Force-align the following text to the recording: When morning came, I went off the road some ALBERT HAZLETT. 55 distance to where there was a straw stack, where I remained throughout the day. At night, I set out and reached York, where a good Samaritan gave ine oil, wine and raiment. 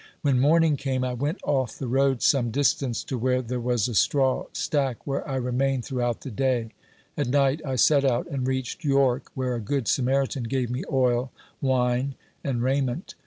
When 0.23 0.39
morning 0.39 0.77
came, 0.77 1.03
I 1.03 1.13
went 1.13 1.39
off 1.43 1.77
the 1.77 1.87
road 1.87 2.23
some 2.23 2.47
ALBERT 2.47 2.55
HAZLETT. 2.55 2.65
55 2.71 2.79
distance 2.89 3.03
to 3.03 3.17
where 3.19 3.41
there 3.43 3.59
was 3.59 3.87
a 3.87 3.93
straw 3.93 4.47
stack, 4.51 5.05
where 5.05 5.27
I 5.29 5.35
remained 5.35 5.85
throughout 5.85 6.21
the 6.21 6.31
day. 6.31 6.69
At 7.15 7.27
night, 7.27 7.61
I 7.63 7.75
set 7.75 8.03
out 8.03 8.25
and 8.25 8.47
reached 8.47 8.83
York, 8.83 9.29
where 9.35 9.53
a 9.53 9.61
good 9.61 9.87
Samaritan 9.87 10.45
gave 10.45 10.71
ine 10.75 10.85
oil, 10.91 11.31
wine 11.61 12.15
and 12.43 12.63
raiment. 12.63 13.13